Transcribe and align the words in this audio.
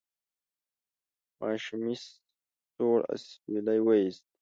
ماشومې 1.41 1.95
سوړ 2.73 2.97
اسویلی 3.13 3.79
وایست: 3.83 4.23